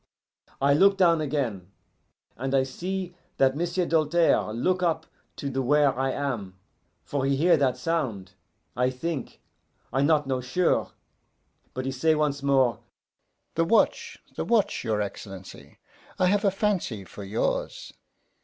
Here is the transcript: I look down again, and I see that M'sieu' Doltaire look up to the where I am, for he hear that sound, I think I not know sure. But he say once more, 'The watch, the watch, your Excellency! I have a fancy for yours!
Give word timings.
I 0.59 0.73
look 0.73 0.97
down 0.97 1.21
again, 1.21 1.69
and 2.35 2.55
I 2.55 2.63
see 2.63 3.13
that 3.37 3.55
M'sieu' 3.55 3.85
Doltaire 3.85 4.51
look 4.51 4.81
up 4.81 5.05
to 5.35 5.47
the 5.47 5.61
where 5.61 5.95
I 5.95 6.09
am, 6.11 6.57
for 7.03 7.23
he 7.23 7.35
hear 7.35 7.55
that 7.57 7.77
sound, 7.77 8.31
I 8.75 8.89
think 8.89 9.41
I 9.93 10.01
not 10.01 10.25
know 10.25 10.41
sure. 10.41 10.93
But 11.75 11.85
he 11.85 11.91
say 11.91 12.15
once 12.15 12.41
more, 12.41 12.79
'The 13.53 13.65
watch, 13.65 14.17
the 14.35 14.43
watch, 14.43 14.83
your 14.83 15.01
Excellency! 15.03 15.77
I 16.17 16.25
have 16.25 16.43
a 16.45 16.49
fancy 16.49 17.03
for 17.03 17.23
yours! 17.23 17.93